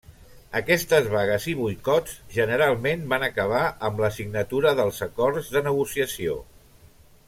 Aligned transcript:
Aquestes 0.59 1.09
vagues 1.15 1.45
i 1.51 1.53
boicots 1.59 2.15
generalment 2.39 3.05
van 3.13 3.27
acabar 3.29 3.63
amb 3.91 4.01
la 4.07 4.13
signatura 4.19 4.75
dels 4.83 5.05
acords 5.11 5.57
de 5.59 5.67
negociació. 5.73 6.41